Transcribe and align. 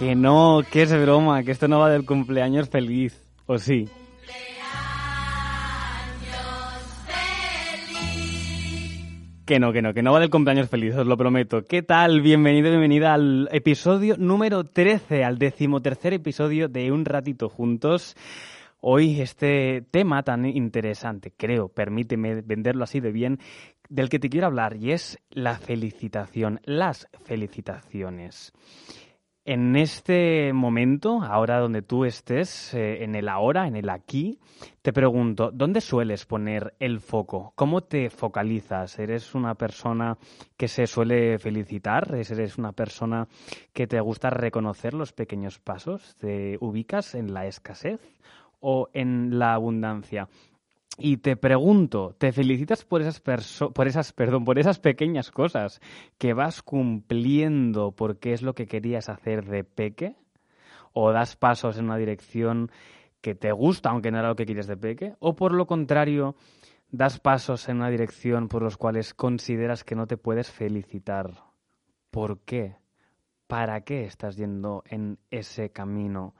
Que 0.00 0.14
no, 0.14 0.62
que 0.72 0.80
es 0.80 0.98
broma, 0.98 1.42
que 1.42 1.50
esto 1.50 1.68
no 1.68 1.78
va 1.78 1.90
del 1.90 2.06
cumpleaños 2.06 2.70
feliz, 2.70 3.22
¿o 3.44 3.58
sí? 3.58 3.86
Que 9.44 9.60
no, 9.60 9.74
que 9.74 9.82
no, 9.82 9.92
que 9.92 10.02
no 10.02 10.12
va 10.14 10.20
del 10.20 10.30
cumpleaños 10.30 10.70
feliz, 10.70 10.94
os 10.96 11.06
lo 11.06 11.18
prometo. 11.18 11.66
¿Qué 11.66 11.82
tal? 11.82 12.22
Bienvenido, 12.22 12.70
bienvenida 12.70 13.12
al 13.12 13.50
episodio 13.52 14.16
número 14.16 14.64
13, 14.64 15.22
al 15.22 15.36
decimotercer 15.36 16.14
episodio 16.14 16.68
de 16.68 16.90
Un 16.90 17.04
Ratito 17.04 17.50
Juntos. 17.50 18.16
Hoy 18.80 19.20
este 19.20 19.84
tema 19.90 20.22
tan 20.22 20.46
interesante, 20.46 21.30
creo, 21.36 21.68
permíteme 21.68 22.40
venderlo 22.40 22.84
así 22.84 23.00
de 23.00 23.12
bien, 23.12 23.38
del 23.90 24.08
que 24.08 24.18
te 24.18 24.30
quiero 24.30 24.46
hablar, 24.46 24.78
y 24.78 24.92
es 24.92 25.18
la 25.28 25.58
felicitación, 25.58 26.58
las 26.64 27.06
felicitaciones. 27.26 28.54
En 29.52 29.74
este 29.74 30.52
momento, 30.52 31.24
ahora 31.24 31.58
donde 31.58 31.82
tú 31.82 32.04
estés, 32.04 32.72
eh, 32.72 33.02
en 33.02 33.16
el 33.16 33.28
ahora, 33.28 33.66
en 33.66 33.74
el 33.74 33.88
aquí, 33.88 34.38
te 34.80 34.92
pregunto, 34.92 35.50
¿dónde 35.52 35.80
sueles 35.80 36.24
poner 36.24 36.74
el 36.78 37.00
foco? 37.00 37.52
¿Cómo 37.56 37.80
te 37.80 38.10
focalizas? 38.10 38.96
¿Eres 39.00 39.34
una 39.34 39.56
persona 39.56 40.16
que 40.56 40.68
se 40.68 40.86
suele 40.86 41.36
felicitar? 41.40 42.14
¿Eres 42.14 42.58
una 42.58 42.70
persona 42.70 43.26
que 43.72 43.88
te 43.88 44.00
gusta 44.00 44.30
reconocer 44.30 44.94
los 44.94 45.12
pequeños 45.12 45.58
pasos? 45.58 46.14
¿Te 46.20 46.56
ubicas 46.60 47.16
en 47.16 47.34
la 47.34 47.46
escasez 47.46 47.98
o 48.60 48.88
en 48.92 49.36
la 49.40 49.54
abundancia? 49.54 50.28
Y 51.00 51.16
te 51.18 51.36
pregunto, 51.36 52.14
¿te 52.18 52.30
felicitas 52.30 52.84
por 52.84 53.00
esas 53.00 53.20
por 53.20 53.88
esas, 53.88 54.12
perdón, 54.12 54.44
por 54.44 54.58
esas 54.58 54.78
pequeñas 54.78 55.30
cosas 55.30 55.80
que 56.18 56.34
vas 56.34 56.62
cumpliendo 56.62 57.92
porque 57.92 58.32
es 58.32 58.42
lo 58.42 58.54
que 58.54 58.66
querías 58.66 59.08
hacer 59.08 59.46
de 59.46 59.64
peque? 59.64 60.16
¿O 60.92 61.12
das 61.12 61.36
pasos 61.36 61.78
en 61.78 61.86
una 61.86 61.96
dirección 61.96 62.70
que 63.20 63.34
te 63.34 63.52
gusta 63.52 63.90
aunque 63.90 64.10
no 64.10 64.18
era 64.18 64.28
lo 64.28 64.36
que 64.36 64.44
quieres 64.46 64.66
de 64.66 64.76
peque? 64.76 65.14
¿O 65.20 65.36
por 65.36 65.52
lo 65.52 65.66
contrario, 65.66 66.34
das 66.90 67.18
pasos 67.18 67.68
en 67.68 67.78
una 67.78 67.88
dirección 67.88 68.48
por 68.48 68.62
los 68.62 68.76
cuales 68.76 69.14
consideras 69.14 69.84
que 69.84 69.94
no 69.94 70.06
te 70.06 70.16
puedes 70.18 70.50
felicitar? 70.50 71.32
¿Por 72.10 72.40
qué? 72.40 72.76
¿Para 73.46 73.80
qué 73.82 74.04
estás 74.04 74.36
yendo 74.36 74.82
en 74.86 75.18
ese 75.30 75.70
camino? 75.70 76.34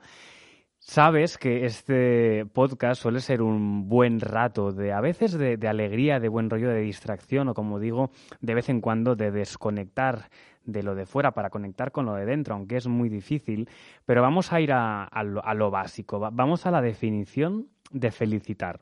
Sabes 0.83 1.37
que 1.37 1.65
este 1.65 2.47
podcast 2.47 3.03
suele 3.03 3.21
ser 3.21 3.43
un 3.43 3.87
buen 3.87 4.19
rato 4.19 4.71
de, 4.71 4.91
a 4.91 4.99
veces 4.99 5.37
de, 5.37 5.55
alegría, 5.67 6.19
de 6.19 6.27
buen 6.27 6.49
rollo, 6.49 6.69
de 6.69 6.81
distracción 6.81 7.47
o 7.49 7.53
como 7.53 7.79
digo, 7.79 8.09
de 8.41 8.55
vez 8.55 8.67
en 8.67 8.81
cuando 8.81 9.15
de 9.15 9.29
desconectar 9.29 10.31
de 10.65 10.81
lo 10.81 10.95
de 10.95 11.05
fuera 11.05 11.33
para 11.33 11.51
conectar 11.51 11.91
con 11.91 12.07
lo 12.07 12.15
de 12.15 12.25
dentro, 12.25 12.55
aunque 12.55 12.77
es 12.77 12.87
muy 12.87 13.09
difícil. 13.09 13.69
Pero 14.07 14.23
vamos 14.23 14.51
a 14.51 14.59
ir 14.59 14.71
a, 14.73 15.07
lo, 15.23 15.69
básico, 15.69 16.19
vamos 16.19 16.65
a 16.65 16.71
la 16.71 16.81
definición 16.81 17.67
de 17.91 18.09
felicitar. 18.09 18.79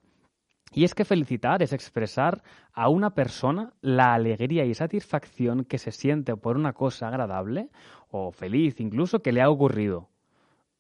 Y 0.72 0.86
es 0.86 0.96
que 0.96 1.04
felicitar 1.04 1.62
es 1.62 1.74
expresar 1.74 2.42
a 2.72 2.88
una 2.88 3.14
persona 3.14 3.74
la 3.82 4.14
alegría 4.14 4.64
y 4.64 4.74
satisfacción 4.74 5.66
que 5.66 5.78
se 5.78 5.92
siente 5.92 6.38
por 6.38 6.56
una 6.56 6.72
cosa 6.72 7.10
agradable 7.10 7.68
o 8.10 8.32
feliz 8.32 8.80
incluso 8.80 9.22
que 9.22 9.34
le 9.34 9.42
ha 9.42 9.50
ocurrido 9.50 10.08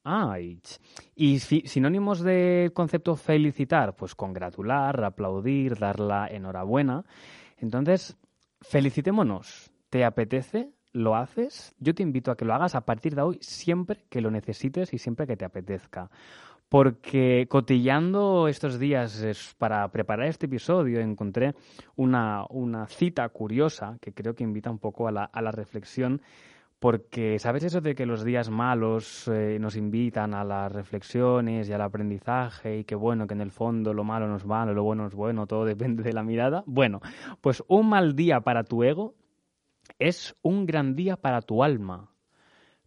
Ay. 0.04 0.62
Y 1.16 1.40
sinónimos 1.40 2.22
del 2.22 2.72
concepto 2.74 3.16
felicitar, 3.16 3.96
pues 3.96 4.16
congratular, 4.16 5.04
aplaudir, 5.04 5.78
dar 5.78 6.00
la 6.00 6.28
enhorabuena. 6.28 7.04
Entonces, 7.58 8.18
felicitémonos. 8.62 9.72
¿Te 9.90 10.06
apetece? 10.06 10.70
¿Lo 10.92 11.16
haces? 11.16 11.76
Yo 11.80 11.94
te 11.94 12.04
invito 12.04 12.32
a 12.32 12.38
que 12.38 12.46
lo 12.46 12.54
hagas 12.54 12.76
a 12.76 12.86
partir 12.86 13.16
de 13.16 13.22
hoy 13.22 13.38
siempre 13.42 14.06
que 14.10 14.22
lo 14.22 14.32
necesites 14.32 14.94
y 14.94 14.98
siempre 14.98 15.28
que 15.28 15.38
te 15.38 15.46
apetezca. 15.46 16.10
Porque 16.70 17.48
cotillando 17.50 18.48
estos 18.48 18.78
días 18.80 19.56
para 19.58 19.88
preparar 19.90 20.28
este 20.28 20.46
episodio 20.46 21.00
encontré 21.00 21.56
una, 21.96 22.46
una 22.50 22.88
cita 22.88 23.28
curiosa 23.30 23.98
que 24.00 24.14
creo 24.14 24.36
que 24.36 24.44
invita 24.44 24.70
un 24.70 24.78
poco 24.78 25.08
a 25.08 25.12
la, 25.12 25.24
a 25.24 25.42
la 25.42 25.52
reflexión 25.52 26.22
porque 26.80 27.38
sabes 27.40 27.64
eso 27.66 27.82
de 27.82 27.94
que 27.94 28.06
los 28.06 28.24
días 28.24 28.50
malos 28.50 29.28
eh, 29.28 29.58
nos 29.60 29.76
invitan 29.76 30.34
a 30.34 30.46
las 30.46 30.72
reflexiones 30.72 31.68
y 31.68 31.74
al 31.74 31.82
aprendizaje 31.82 32.80
y 32.80 32.84
que 32.86 32.96
bueno, 32.96 33.28
que 33.28 33.34
en 33.34 33.42
el 33.42 33.52
fondo 33.52 33.94
lo 33.94 34.06
malo 34.06 34.28
no 34.28 34.38
es 34.38 34.46
malo, 34.46 34.74
lo 34.74 34.84
bueno 34.84 35.06
es 35.08 35.14
bueno, 35.14 35.46
todo 35.46 35.66
depende 35.66 36.04
de 36.04 36.14
la 36.14 36.24
mirada. 36.24 36.64
Bueno, 36.66 37.02
pues 37.42 37.64
un 37.68 37.90
mal 37.90 38.16
día 38.16 38.40
para 38.42 38.64
tu 38.64 38.84
ego 38.84 39.14
es 39.98 40.36
un 40.42 40.66
gran 40.66 40.96
día 40.96 41.18
para 41.18 41.42
tu 41.42 41.64
alma. 41.64 42.12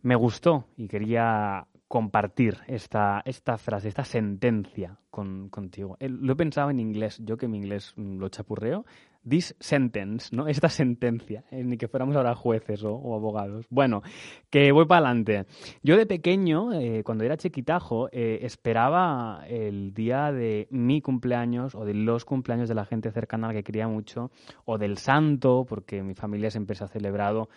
Me 0.01 0.17
gustó 0.17 0.65
y 0.77 0.89
quería 0.89 1.67
compartir 1.87 2.57
esta, 2.69 3.21
esta 3.27 3.59
frase, 3.59 3.89
esta 3.89 4.05
sentencia 4.05 4.99
con, 5.11 5.51
contigo. 5.51 5.99
Lo 6.01 6.33
he 6.33 6.37
pensado 6.37 6.71
en 6.71 6.81
inglés, 6.81 7.21
yo 7.23 7.37
que 7.37 7.47
mi 7.47 7.59
inglés 7.59 7.93
lo 7.97 8.31
chapurreo, 8.31 8.87
this 9.29 9.55
sentence, 9.61 10.35
¿no? 10.35 10.49
Esta 10.49 10.69
sentencia, 10.69 11.45
ni 11.51 11.77
que 11.77 11.89
fuéramos 11.89 12.17
ahora 12.17 12.35
jueces 12.35 12.83
o, 12.85 13.15
abogados. 13.15 13.67
Bueno, 13.71 14.03
que 14.51 14.73
voy 14.73 14.87
para 14.87 15.09
adelante. 15.09 15.47
Yo 15.83 15.97
de 15.97 16.07
pequeño, 16.07 16.73
eh, 16.73 17.03
cuando 17.05 17.25
era 17.25 17.37
chiquitajo, 17.37 18.09
eh, 18.13 18.41
esperaba 18.43 19.45
el 19.47 19.95
día 19.95 20.33
de 20.33 20.67
mi 20.71 21.01
cumpleaños 21.01 21.75
o 21.75 21.85
de 21.85 21.95
los 21.95 22.25
cumpleaños 22.25 22.69
de 22.69 22.75
la 22.75 22.85
gente 22.85 23.11
cercana 23.13 23.49
a 23.49 23.51
la 23.51 23.55
que 23.55 23.65
quería 23.65 23.89
mucho, 23.89 24.31
o 24.65 24.79
del 24.79 24.99
santo, 24.99 25.65
porque 25.69 26.03
mi 26.03 26.15
familia 26.15 26.51
siempre 26.51 26.77
se 26.77 26.85
ha 26.85 26.89
celebrado, 26.89 27.49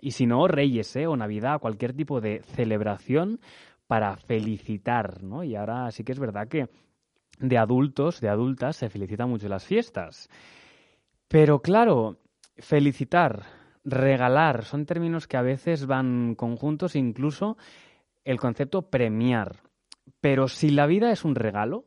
y 0.00 0.12
si 0.12 0.26
no, 0.26 0.46
Reyes, 0.46 0.94
¿eh? 0.96 1.06
O 1.06 1.16
Navidad, 1.16 1.60
cualquier 1.60 1.92
tipo 1.94 2.20
de 2.20 2.42
celebración 2.42 3.40
para 3.86 4.16
felicitar, 4.16 5.22
¿no? 5.22 5.42
Y 5.42 5.56
ahora 5.56 5.90
sí 5.90 6.04
que 6.04 6.12
es 6.12 6.20
verdad 6.20 6.48
que 6.48 6.68
de 7.40 7.58
adultos, 7.58 8.20
de 8.20 8.28
adultas, 8.28 8.76
se 8.76 8.88
felicitan 8.88 9.28
mucho 9.28 9.48
las 9.48 9.64
fiestas. 9.64 10.28
Pero 11.30 11.62
claro, 11.62 12.16
felicitar, 12.56 13.44
regalar, 13.84 14.64
son 14.64 14.84
términos 14.84 15.28
que 15.28 15.36
a 15.36 15.42
veces 15.42 15.86
van 15.86 16.34
conjuntos, 16.34 16.96
incluso 16.96 17.56
el 18.24 18.40
concepto 18.40 18.90
premiar. 18.90 19.62
Pero 20.20 20.48
si 20.48 20.70
la 20.70 20.86
vida 20.86 21.12
es 21.12 21.24
un 21.24 21.36
regalo, 21.36 21.84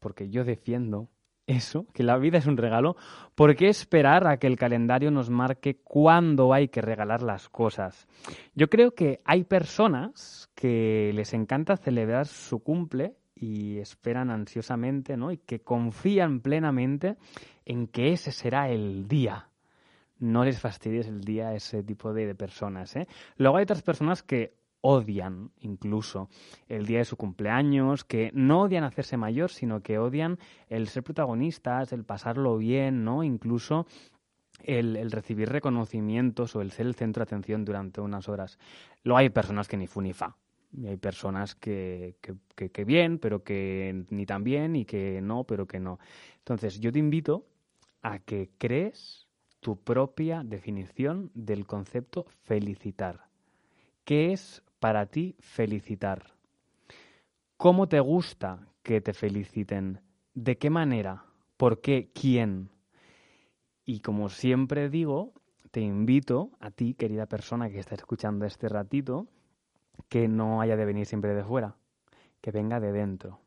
porque 0.00 0.30
yo 0.30 0.44
defiendo 0.44 1.10
eso, 1.46 1.86
que 1.92 2.04
la 2.04 2.16
vida 2.16 2.38
es 2.38 2.46
un 2.46 2.56
regalo, 2.56 2.96
¿por 3.34 3.54
qué 3.54 3.68
esperar 3.68 4.26
a 4.26 4.38
que 4.38 4.46
el 4.46 4.56
calendario 4.56 5.10
nos 5.10 5.28
marque 5.28 5.76
cuándo 5.84 6.54
hay 6.54 6.68
que 6.68 6.80
regalar 6.80 7.20
las 7.20 7.50
cosas? 7.50 8.08
Yo 8.54 8.70
creo 8.70 8.94
que 8.94 9.20
hay 9.26 9.44
personas 9.44 10.48
que 10.54 11.12
les 11.12 11.34
encanta 11.34 11.76
celebrar 11.76 12.26
su 12.26 12.60
cumple 12.60 13.14
y 13.44 13.78
esperan 13.78 14.30
ansiosamente, 14.30 15.18
¿no? 15.18 15.30
Y 15.30 15.36
que 15.36 15.60
confían 15.60 16.40
plenamente 16.40 17.16
en 17.66 17.86
que 17.88 18.12
ese 18.12 18.32
será 18.32 18.70
el 18.70 19.06
día. 19.06 19.50
No 20.18 20.44
les 20.44 20.58
fastidies 20.58 21.08
el 21.08 21.20
día 21.20 21.48
a 21.48 21.54
ese 21.54 21.82
tipo 21.82 22.14
de, 22.14 22.34
personas, 22.34 22.96
¿eh? 22.96 23.06
Luego 23.36 23.58
hay 23.58 23.64
otras 23.64 23.82
personas 23.82 24.22
que 24.22 24.54
odian 24.80 25.50
incluso 25.60 26.28
el 26.68 26.86
día 26.86 26.98
de 26.98 27.04
su 27.04 27.16
cumpleaños, 27.16 28.04
que 28.04 28.30
no 28.32 28.62
odian 28.62 28.84
hacerse 28.84 29.16
mayor, 29.16 29.50
sino 29.50 29.82
que 29.82 29.98
odian 29.98 30.38
el 30.68 30.88
ser 30.88 31.02
protagonistas, 31.02 31.92
el 31.92 32.04
pasarlo 32.04 32.56
bien, 32.56 33.04
¿no? 33.04 33.24
Incluso 33.24 33.86
el, 34.62 35.10
recibir 35.10 35.50
reconocimientos 35.50 36.56
o 36.56 36.62
el 36.62 36.70
ser 36.70 36.86
el 36.86 36.94
centro 36.94 37.20
de 37.20 37.24
atención 37.24 37.64
durante 37.64 38.00
unas 38.00 38.28
horas. 38.28 38.58
Luego 39.02 39.18
hay 39.18 39.28
personas 39.28 39.68
que 39.68 39.76
ni 39.76 39.86
fu 39.86 40.00
ni 40.00 40.14
fa. 40.14 40.36
Y 40.76 40.88
hay 40.88 40.96
personas 40.96 41.54
que, 41.54 42.16
que, 42.54 42.70
que, 42.70 42.84
bien, 42.84 43.18
pero 43.18 43.44
que 43.44 44.04
ni 44.10 44.26
tan 44.26 44.42
bien, 44.42 44.74
y 44.74 44.84
que 44.84 45.20
no, 45.22 45.44
pero 45.44 45.66
que 45.66 45.78
no. 45.78 45.98
Entonces, 46.38 46.80
yo 46.80 46.90
te 46.92 46.98
invito 46.98 47.46
a 48.02 48.18
que 48.18 48.50
crees 48.58 49.28
tu 49.60 49.76
propia 49.76 50.42
definición 50.44 51.30
del 51.34 51.66
concepto 51.66 52.26
felicitar. 52.42 53.28
¿Qué 54.04 54.32
es 54.32 54.62
para 54.80 55.06
ti 55.06 55.36
felicitar? 55.38 56.34
¿Cómo 57.56 57.88
te 57.88 58.00
gusta 58.00 58.68
que 58.82 59.00
te 59.00 59.14
feliciten? 59.14 60.00
¿De 60.34 60.58
qué 60.58 60.68
manera? 60.68 61.24
¿Por 61.56 61.80
qué? 61.80 62.10
¿Quién? 62.12 62.68
Y 63.86 64.00
como 64.00 64.28
siempre 64.28 64.90
digo, 64.90 65.32
te 65.70 65.80
invito 65.80 66.50
a 66.60 66.70
ti, 66.70 66.94
querida 66.94 67.26
persona 67.26 67.70
que 67.70 67.78
está 67.78 67.94
escuchando 67.94 68.44
este 68.44 68.68
ratito, 68.68 69.26
que 70.08 70.28
no 70.28 70.60
haya 70.60 70.76
de 70.76 70.84
venir 70.84 71.06
siempre 71.06 71.34
de 71.34 71.44
fuera, 71.44 71.76
que 72.40 72.50
venga 72.50 72.80
de 72.80 72.92
dentro. 72.92 73.40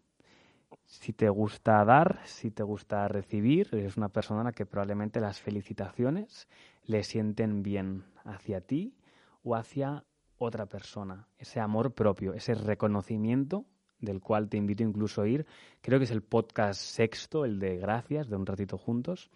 Si 0.86 1.14
te 1.14 1.30
gusta 1.30 1.84
dar, 1.84 2.22
si 2.26 2.52
te 2.52 2.64
gusta 2.64 3.08
recibir, 3.08 3.70
eres 3.74 3.98
una 3.98 4.10
persona 4.10 4.42
a 4.42 4.44
la 4.46 4.52
que 4.54 4.66
probablemente 4.66 5.20
las 5.20 5.42
felicitaciones 5.42 6.48
le 6.84 7.04
sienten 7.04 7.62
bien 7.62 8.06
hacia 8.24 8.62
ti 8.62 8.96
o 9.44 9.56
hacia 9.56 10.06
otra 10.38 10.66
persona. 10.66 11.28
Ese 11.38 11.60
amor 11.60 11.94
propio, 11.94 12.34
ese 12.34 12.54
reconocimiento 12.54 13.66
del 14.00 14.22
cual 14.22 14.50
te 14.50 14.58
invito 14.58 14.84
incluso 14.84 15.22
a 15.22 15.28
ir. 15.28 15.46
Creo 15.82 16.00
que 16.00 16.06
es 16.06 16.12
el 16.12 16.22
podcast 16.22 16.80
sexto, 16.80 17.46
el 17.46 17.60
de 17.60 17.78
Gracias, 17.78 18.30
de 18.30 18.36
un 18.36 18.46
ratito 18.46 18.78
juntos, 18.78 19.30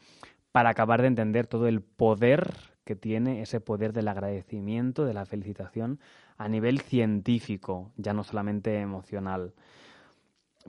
para 0.51 0.69
acabar 0.69 1.01
de 1.01 1.07
entender 1.07 1.47
todo 1.47 1.67
el 1.67 1.81
poder 1.81 2.53
que 2.91 2.95
tiene 2.97 3.41
ese 3.41 3.61
poder 3.61 3.93
del 3.93 4.09
agradecimiento, 4.09 5.05
de 5.05 5.13
la 5.13 5.25
felicitación 5.25 6.01
a 6.35 6.49
nivel 6.49 6.81
científico, 6.81 7.93
ya 7.95 8.11
no 8.11 8.25
solamente 8.25 8.81
emocional. 8.81 9.53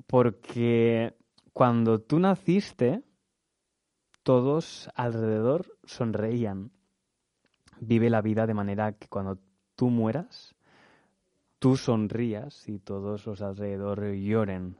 Porque 0.06 1.16
cuando 1.52 2.00
tú 2.00 2.20
naciste, 2.20 3.02
todos 4.22 4.88
alrededor 4.94 5.76
sonreían. 5.82 6.70
Vive 7.80 8.08
la 8.08 8.22
vida 8.22 8.46
de 8.46 8.54
manera 8.54 8.92
que 8.92 9.08
cuando 9.08 9.40
tú 9.74 9.90
mueras, 9.90 10.54
tú 11.58 11.76
sonrías 11.76 12.68
y 12.68 12.78
todos 12.78 13.26
los 13.26 13.42
alrededor 13.42 14.12
lloren. 14.12 14.76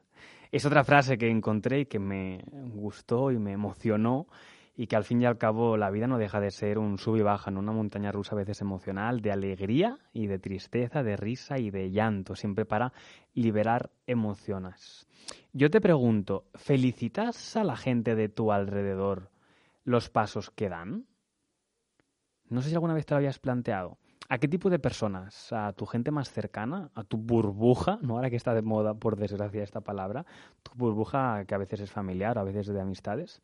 Es 0.52 0.64
otra 0.64 0.84
frase 0.84 1.18
que 1.18 1.28
encontré 1.28 1.80
y 1.80 1.86
que 1.86 1.98
me 1.98 2.44
gustó 2.72 3.32
y 3.32 3.38
me 3.40 3.50
emocionó 3.50 4.28
y 4.74 4.86
que 4.86 4.96
al 4.96 5.04
fin 5.04 5.20
y 5.20 5.26
al 5.26 5.38
cabo 5.38 5.76
la 5.76 5.90
vida 5.90 6.06
no 6.06 6.18
deja 6.18 6.40
de 6.40 6.50
ser 6.50 6.78
un 6.78 6.98
sub 6.98 7.16
y 7.16 7.22
baja, 7.22 7.50
en 7.50 7.58
una 7.58 7.72
montaña 7.72 8.12
rusa 8.12 8.34
a 8.34 8.38
veces 8.38 8.60
emocional, 8.60 9.20
de 9.20 9.32
alegría 9.32 9.98
y 10.12 10.26
de 10.26 10.38
tristeza, 10.38 11.02
de 11.02 11.16
risa 11.16 11.58
y 11.58 11.70
de 11.70 11.90
llanto, 11.90 12.34
siempre 12.34 12.64
para 12.64 12.92
liberar 13.34 13.90
emociones. 14.06 15.06
Yo 15.52 15.70
te 15.70 15.80
pregunto, 15.80 16.46
¿felicitas 16.54 17.56
a 17.56 17.64
la 17.64 17.76
gente 17.76 18.14
de 18.14 18.28
tu 18.28 18.52
alrededor 18.52 19.30
los 19.84 20.08
pasos 20.08 20.50
que 20.50 20.68
dan? 20.68 21.06
No 22.48 22.62
sé 22.62 22.70
si 22.70 22.74
alguna 22.74 22.94
vez 22.94 23.06
te 23.06 23.14
lo 23.14 23.18
habías 23.18 23.38
planteado. 23.38 23.98
¿A 24.28 24.38
qué 24.38 24.48
tipo 24.48 24.70
de 24.70 24.78
personas? 24.78 25.52
¿A 25.52 25.72
tu 25.74 25.84
gente 25.84 26.10
más 26.10 26.30
cercana? 26.30 26.90
¿A 26.94 27.04
tu 27.04 27.18
burbuja? 27.18 27.98
¿No? 28.00 28.16
Ahora 28.16 28.30
que 28.30 28.36
está 28.36 28.54
de 28.54 28.62
moda, 28.62 28.94
por 28.94 29.16
desgracia, 29.16 29.62
esta 29.62 29.82
palabra. 29.82 30.24
Tu 30.62 30.72
burbuja 30.74 31.44
que 31.44 31.54
a 31.54 31.58
veces 31.58 31.80
es 31.80 31.90
familiar, 31.90 32.38
a 32.38 32.42
veces 32.42 32.66
de 32.66 32.80
amistades. 32.80 33.42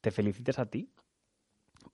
¿Te 0.00 0.10
felicites 0.10 0.58
a 0.58 0.66
ti? 0.66 0.90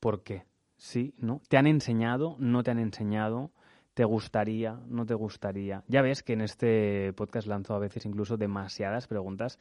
¿Por 0.00 0.22
qué? 0.22 0.44
¿Sí? 0.76 1.14
¿No? 1.18 1.40
¿Te 1.48 1.56
han 1.56 1.66
enseñado? 1.66 2.36
¿No 2.38 2.62
te 2.62 2.70
han 2.70 2.78
enseñado? 2.78 3.50
¿Te 3.94 4.04
gustaría? 4.04 4.78
¿No 4.88 5.06
te 5.06 5.14
gustaría? 5.14 5.82
Ya 5.88 6.02
ves 6.02 6.22
que 6.22 6.34
en 6.34 6.42
este 6.42 7.12
podcast 7.14 7.48
lanzo 7.48 7.74
a 7.74 7.78
veces 7.78 8.04
incluso 8.04 8.36
demasiadas 8.36 9.06
preguntas 9.06 9.58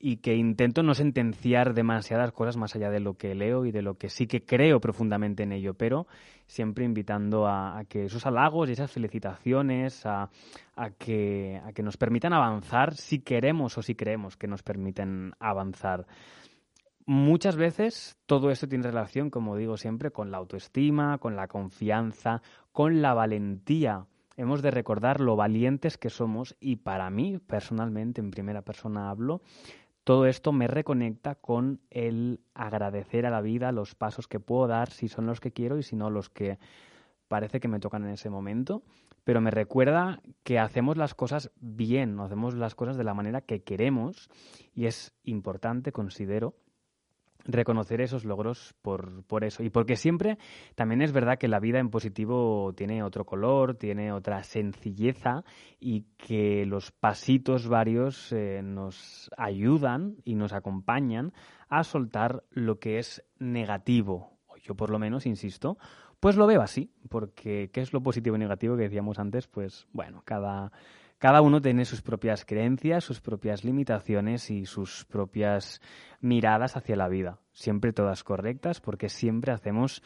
y 0.00 0.16
que 0.16 0.34
intento 0.34 0.82
no 0.82 0.94
sentenciar 0.94 1.74
demasiadas 1.74 2.32
cosas 2.32 2.56
más 2.56 2.74
allá 2.74 2.90
de 2.90 3.00
lo 3.00 3.14
que 3.14 3.34
leo 3.34 3.64
y 3.66 3.72
de 3.72 3.82
lo 3.82 3.94
que 3.94 4.08
sí 4.08 4.26
que 4.26 4.44
creo 4.44 4.80
profundamente 4.80 5.44
en 5.44 5.52
ello, 5.52 5.74
pero 5.74 6.06
siempre 6.46 6.84
invitando 6.84 7.46
a, 7.46 7.84
que 7.88 8.06
esos 8.06 8.26
halagos 8.26 8.68
y 8.68 8.72
esas 8.72 8.90
felicitaciones, 8.90 10.04
a, 10.06 10.28
que, 10.98 11.60
a 11.64 11.72
que 11.72 11.82
nos 11.82 11.96
permitan 11.96 12.32
avanzar 12.32 12.94
si 12.94 13.20
queremos 13.20 13.78
o 13.78 13.82
si 13.82 13.94
creemos 13.94 14.36
que 14.36 14.46
nos 14.46 14.62
permiten 14.62 15.32
avanzar. 15.38 16.06
Muchas 17.10 17.56
veces 17.56 18.18
todo 18.26 18.50
esto 18.50 18.68
tiene 18.68 18.86
relación, 18.86 19.30
como 19.30 19.56
digo 19.56 19.78
siempre, 19.78 20.10
con 20.10 20.30
la 20.30 20.36
autoestima, 20.36 21.16
con 21.16 21.36
la 21.36 21.48
confianza, 21.48 22.42
con 22.70 23.00
la 23.00 23.14
valentía. 23.14 24.04
Hemos 24.36 24.60
de 24.60 24.70
recordar 24.70 25.18
lo 25.18 25.34
valientes 25.34 25.96
que 25.96 26.10
somos 26.10 26.54
y 26.60 26.76
para 26.76 27.08
mí, 27.08 27.38
personalmente, 27.38 28.20
en 28.20 28.30
primera 28.30 28.60
persona 28.60 29.08
hablo, 29.08 29.40
todo 30.04 30.26
esto 30.26 30.52
me 30.52 30.66
reconecta 30.66 31.34
con 31.34 31.80
el 31.88 32.40
agradecer 32.52 33.24
a 33.24 33.30
la 33.30 33.40
vida 33.40 33.72
los 33.72 33.94
pasos 33.94 34.28
que 34.28 34.38
puedo 34.38 34.66
dar, 34.66 34.90
si 34.90 35.08
son 35.08 35.24
los 35.24 35.40
que 35.40 35.50
quiero 35.50 35.78
y 35.78 35.82
si 35.82 35.96
no 35.96 36.10
los 36.10 36.28
que 36.28 36.58
parece 37.26 37.58
que 37.58 37.68
me 37.68 37.80
tocan 37.80 38.04
en 38.04 38.10
ese 38.10 38.28
momento, 38.28 38.82
pero 39.24 39.40
me 39.40 39.50
recuerda 39.50 40.20
que 40.42 40.58
hacemos 40.58 40.98
las 40.98 41.14
cosas 41.14 41.52
bien, 41.58 42.20
hacemos 42.20 42.52
las 42.52 42.74
cosas 42.74 42.98
de 42.98 43.04
la 43.04 43.14
manera 43.14 43.40
que 43.40 43.62
queremos 43.62 44.28
y 44.74 44.84
es 44.84 45.14
importante, 45.24 45.90
considero, 45.90 46.54
reconocer 47.48 48.00
esos 48.00 48.24
logros 48.24 48.74
por, 48.82 49.24
por, 49.24 49.42
eso. 49.42 49.62
Y 49.64 49.70
porque 49.70 49.96
siempre 49.96 50.38
también 50.74 51.02
es 51.02 51.12
verdad 51.12 51.38
que 51.38 51.48
la 51.48 51.58
vida 51.58 51.80
en 51.80 51.88
positivo 51.88 52.72
tiene 52.76 53.02
otro 53.02 53.24
color, 53.24 53.74
tiene 53.74 54.12
otra 54.12 54.44
sencilleza 54.44 55.44
y 55.80 56.02
que 56.18 56.66
los 56.66 56.92
pasitos 56.92 57.66
varios 57.66 58.32
eh, 58.32 58.60
nos 58.62 59.30
ayudan 59.36 60.16
y 60.24 60.34
nos 60.34 60.52
acompañan 60.52 61.32
a 61.68 61.82
soltar 61.82 62.44
lo 62.50 62.78
que 62.78 62.98
es 62.98 63.24
negativo. 63.38 64.38
O 64.46 64.56
yo 64.58 64.74
por 64.74 64.90
lo 64.90 64.98
menos, 64.98 65.26
insisto, 65.26 65.78
pues 66.20 66.36
lo 66.36 66.46
veo 66.46 66.60
así, 66.60 66.92
porque 67.08 67.70
¿qué 67.72 67.80
es 67.80 67.92
lo 67.92 68.02
positivo 68.02 68.36
y 68.36 68.40
negativo 68.40 68.76
que 68.76 68.82
decíamos 68.82 69.18
antes? 69.18 69.46
Pues 69.46 69.86
bueno, 69.92 70.22
cada 70.24 70.70
cada 71.18 71.42
uno 71.42 71.60
tiene 71.60 71.84
sus 71.84 72.00
propias 72.00 72.44
creencias, 72.44 73.04
sus 73.04 73.20
propias 73.20 73.64
limitaciones 73.64 74.50
y 74.50 74.66
sus 74.66 75.04
propias 75.04 75.80
miradas 76.20 76.76
hacia 76.76 76.96
la 76.96 77.08
vida. 77.08 77.40
Siempre 77.52 77.92
todas 77.92 78.22
correctas 78.22 78.80
porque 78.80 79.08
siempre 79.08 79.52
hacemos 79.52 80.02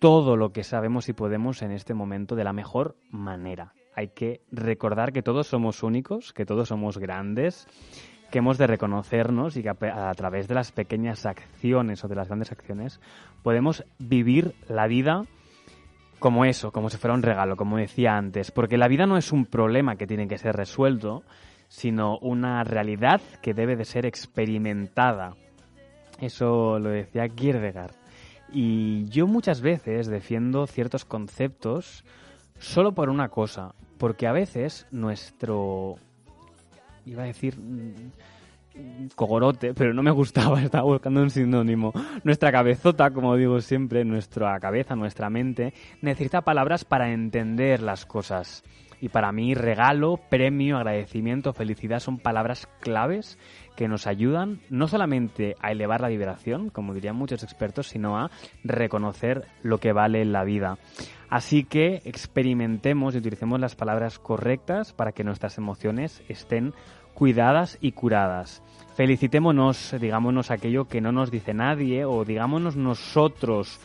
todo 0.00 0.36
lo 0.36 0.52
que 0.52 0.62
sabemos 0.62 1.08
y 1.08 1.14
podemos 1.14 1.62
en 1.62 1.72
este 1.72 1.94
momento 1.94 2.36
de 2.36 2.44
la 2.44 2.52
mejor 2.52 2.96
manera. 3.10 3.74
Hay 3.94 4.08
que 4.08 4.42
recordar 4.52 5.12
que 5.12 5.22
todos 5.22 5.48
somos 5.48 5.82
únicos, 5.82 6.32
que 6.32 6.46
todos 6.46 6.68
somos 6.68 6.98
grandes, 6.98 7.66
que 8.30 8.38
hemos 8.38 8.58
de 8.58 8.66
reconocernos 8.66 9.56
y 9.56 9.62
que 9.62 9.70
a, 9.70 10.14
través 10.14 10.48
de 10.48 10.54
las 10.54 10.70
pequeñas 10.70 11.26
acciones 11.26 12.04
o 12.04 12.08
de 12.08 12.14
las 12.14 12.28
grandes 12.28 12.52
acciones 12.52 13.00
podemos 13.42 13.84
vivir 13.98 14.54
la 14.68 14.86
vida 14.86 15.22
como 16.18 16.44
eso, 16.44 16.72
como 16.72 16.90
si 16.90 16.96
fuera 16.96 17.14
un 17.14 17.22
regalo, 17.22 17.56
como 17.56 17.76
decía 17.76 18.16
antes, 18.16 18.50
porque 18.50 18.76
la 18.76 18.88
vida 18.88 19.06
no 19.06 19.16
es 19.16 19.32
un 19.32 19.46
problema 19.46 19.96
que 19.96 20.06
tiene 20.06 20.28
que 20.28 20.38
ser 20.38 20.56
resuelto, 20.56 21.22
sino 21.68 22.18
una 22.18 22.64
realidad 22.64 23.20
que 23.42 23.54
debe 23.54 23.76
de 23.76 23.84
ser 23.84 24.06
experimentada. 24.06 25.34
Eso 26.20 26.78
lo 26.78 26.90
decía 26.90 27.28
Kierkegaard. 27.28 27.94
Y 28.52 29.06
yo 29.08 29.26
muchas 29.26 29.60
veces 29.60 30.06
defiendo 30.06 30.66
ciertos 30.66 31.04
conceptos 31.04 32.04
solo 32.58 32.92
por 32.92 33.10
una 33.10 33.28
cosa, 33.28 33.74
porque 33.98 34.26
a 34.26 34.32
veces 34.32 34.86
nuestro 34.90 35.96
iba 37.04 37.24
a 37.24 37.26
decir 37.26 37.56
cogorote, 39.14 39.74
pero 39.74 39.92
no 39.94 40.02
me 40.02 40.10
gustaba, 40.10 40.60
estaba 40.62 40.84
buscando 40.84 41.22
un 41.22 41.30
sinónimo. 41.30 41.92
Nuestra 42.24 42.52
cabezota, 42.52 43.10
como 43.10 43.36
digo 43.36 43.60
siempre, 43.60 44.04
nuestra 44.04 44.58
cabeza, 44.60 44.96
nuestra 44.96 45.30
mente, 45.30 45.74
necesita 46.00 46.42
palabras 46.42 46.84
para 46.84 47.12
entender 47.12 47.82
las 47.82 48.06
cosas. 48.06 48.64
Y 49.00 49.10
para 49.10 49.30
mí, 49.30 49.54
regalo, 49.54 50.18
premio, 50.30 50.78
agradecimiento, 50.78 51.52
felicidad 51.52 52.00
son 52.00 52.18
palabras 52.18 52.66
claves 52.80 53.38
que 53.76 53.88
nos 53.88 54.06
ayudan 54.06 54.60
no 54.70 54.88
solamente 54.88 55.54
a 55.60 55.70
elevar 55.70 56.00
la 56.00 56.08
vibración, 56.08 56.70
como 56.70 56.94
dirían 56.94 57.14
muchos 57.14 57.42
expertos, 57.42 57.88
sino 57.88 58.18
a 58.18 58.30
reconocer 58.64 59.46
lo 59.62 59.78
que 59.78 59.92
vale 59.92 60.24
la 60.24 60.44
vida. 60.44 60.78
Así 61.28 61.64
que 61.64 62.00
experimentemos 62.04 63.14
y 63.14 63.18
utilicemos 63.18 63.60
las 63.60 63.76
palabras 63.76 64.18
correctas 64.18 64.92
para 64.92 65.12
que 65.12 65.24
nuestras 65.24 65.58
emociones 65.58 66.22
estén 66.28 66.72
cuidadas 67.16 67.78
y 67.80 67.92
curadas. 67.92 68.62
Felicitémonos, 68.94 69.96
digámonos 69.98 70.50
aquello 70.50 70.84
que 70.84 71.00
no 71.00 71.12
nos 71.12 71.30
dice 71.30 71.54
nadie 71.54 72.04
o 72.04 72.26
digámonos 72.26 72.76
nosotros 72.76 73.80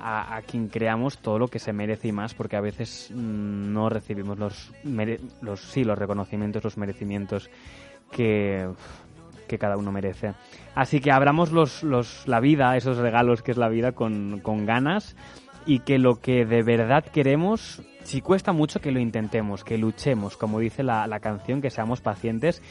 a, 0.00 0.40
quien 0.46 0.68
creamos 0.68 1.18
todo 1.18 1.40
lo 1.40 1.48
que 1.48 1.58
se 1.58 1.72
merece 1.72 2.06
y 2.08 2.12
más, 2.12 2.34
porque 2.34 2.56
a 2.56 2.60
veces 2.60 3.10
mm, 3.12 3.72
no 3.72 3.88
recibimos 3.88 4.38
los, 4.38 4.70
los, 5.42 5.60
sí, 5.60 5.82
los 5.82 5.98
reconocimientos, 5.98 6.62
los 6.62 6.76
merecimientos 6.76 7.50
que, 8.12 8.68
que 9.48 9.58
cada 9.58 9.76
uno 9.76 9.90
merece. 9.90 10.34
Así 10.76 11.00
que 11.00 11.10
abramos 11.10 11.50
los, 11.50 11.82
los, 11.82 12.28
la 12.28 12.38
vida, 12.38 12.76
esos 12.76 12.98
regalos 12.98 13.42
que 13.42 13.50
es 13.50 13.56
la 13.56 13.68
vida, 13.68 13.90
con, 13.90 14.38
con 14.40 14.66
ganas 14.66 15.16
y 15.66 15.80
que 15.80 15.98
lo 15.98 16.20
que 16.20 16.44
de 16.44 16.62
verdad 16.62 17.04
queremos, 17.04 17.82
si 18.08 18.22
cuesta 18.22 18.52
mucho 18.52 18.80
que 18.80 18.90
lo 18.90 19.00
intentemos, 19.00 19.64
que 19.64 19.76
luchemos, 19.76 20.38
como 20.38 20.60
dice 20.60 20.82
la, 20.82 21.06
la 21.06 21.20
canción, 21.20 21.60
que 21.60 21.68
seamos 21.68 22.00
pacientes 22.00 22.62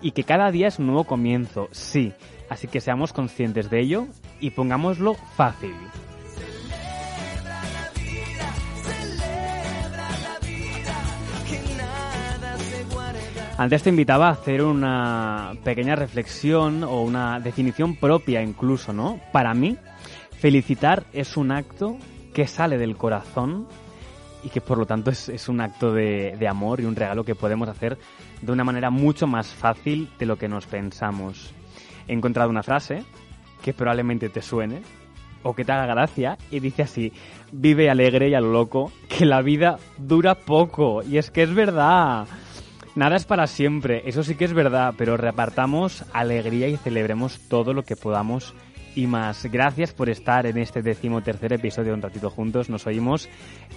y 0.00 0.12
que 0.12 0.24
cada 0.24 0.50
día 0.50 0.68
es 0.68 0.78
un 0.78 0.86
nuevo 0.86 1.04
comienzo, 1.04 1.68
sí. 1.72 2.14
Así 2.48 2.68
que 2.68 2.80
seamos 2.80 3.12
conscientes 3.12 3.68
de 3.68 3.80
ello 3.80 4.06
y 4.40 4.48
pongámoslo 4.48 5.12
fácil. 5.12 5.74
Antes 13.58 13.82
te 13.82 13.90
invitaba 13.90 14.28
a 14.28 14.32
hacer 14.32 14.62
una 14.62 15.52
pequeña 15.64 15.96
reflexión 15.96 16.82
o 16.82 17.02
una 17.02 17.40
definición 17.40 17.94
propia 17.96 18.40
incluso, 18.40 18.94
¿no? 18.94 19.20
Para 19.32 19.52
mí, 19.52 19.76
felicitar 20.38 21.04
es 21.12 21.36
un 21.36 21.52
acto 21.52 21.98
que 22.32 22.46
sale 22.46 22.78
del 22.78 22.96
corazón 22.96 23.68
y 24.42 24.48
que 24.48 24.60
por 24.60 24.78
lo 24.78 24.86
tanto 24.86 25.10
es, 25.10 25.48
un 25.48 25.60
acto 25.60 25.92
de, 25.92 26.36
de, 26.38 26.48
amor 26.48 26.80
y 26.80 26.84
un 26.84 26.96
regalo 26.96 27.24
que 27.24 27.34
podemos 27.34 27.68
hacer 27.68 27.98
de 28.40 28.52
una 28.52 28.64
manera 28.64 28.90
mucho 28.90 29.26
más 29.26 29.48
fácil 29.48 30.08
de 30.18 30.26
lo 30.26 30.36
que 30.36 30.48
nos 30.48 30.66
pensamos. 30.66 31.52
He 32.06 32.12
encontrado 32.12 32.50
una 32.50 32.62
frase 32.62 33.04
que 33.62 33.72
probablemente 33.72 34.28
te 34.28 34.42
suene 34.42 34.82
o 35.42 35.54
que 35.54 35.64
te 35.64 35.72
haga 35.72 35.86
gracia 35.86 36.38
y 36.50 36.60
dice 36.60 36.82
así, 36.82 37.12
vive 37.52 37.90
alegre 37.90 38.28
y 38.28 38.34
a 38.34 38.40
lo 38.40 38.52
loco, 38.52 38.92
que 39.08 39.24
la 39.24 39.42
vida 39.42 39.78
dura 39.96 40.34
poco. 40.34 41.02
Y 41.02 41.18
es 41.18 41.30
que 41.30 41.42
es 41.42 41.54
verdad. 41.54 42.26
Nada 42.94 43.16
es 43.16 43.24
para 43.24 43.46
siempre, 43.46 44.02
eso 44.06 44.24
sí 44.24 44.34
que 44.34 44.44
es 44.44 44.52
verdad, 44.52 44.94
pero 44.98 45.16
repartamos 45.16 46.04
alegría 46.12 46.66
y 46.66 46.76
celebremos 46.76 47.38
todo 47.48 47.72
lo 47.72 47.84
que 47.84 47.94
podamos 47.94 48.54
y 48.98 49.06
más. 49.06 49.46
Gracias 49.46 49.92
por 49.92 50.10
estar 50.10 50.44
en 50.46 50.58
este 50.58 50.82
decimotercer 50.82 51.52
episodio 51.52 51.90
de 51.90 51.94
Un 51.94 52.02
Ratito 52.02 52.30
Juntos. 52.30 52.68
Nos 52.68 52.84
oímos 52.84 53.28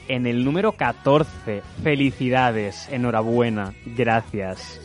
en 0.08 0.26
el 0.26 0.44
número 0.44 0.72
14. 0.72 1.62
Felicidades, 1.84 2.90
enhorabuena, 2.90 3.74
gracias. 3.86 4.82